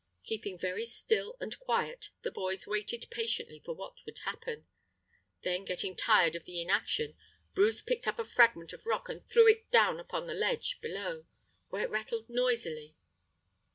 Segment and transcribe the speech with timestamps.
[0.23, 4.65] Keeping very still and quiet, the boys waited patiently for what would happen.
[5.43, 7.15] Then, getting tired of the inaction,
[7.53, 11.27] Bruce picked up a fragment of rock and threw it down upon the ledge below,
[11.69, 12.95] where it rattled noisily.